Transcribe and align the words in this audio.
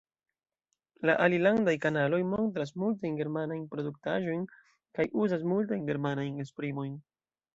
La 1.09 1.15
alilandaj 1.25 1.75
kanaloj 1.83 2.19
montras 2.29 2.71
multajn 2.83 3.19
germanajn 3.19 3.61
produktaĵojn 3.75 4.49
kaj 4.99 5.05
uzas 5.25 5.47
multajn 5.55 5.87
germanajn 5.93 6.43
esprimojn. 6.47 6.99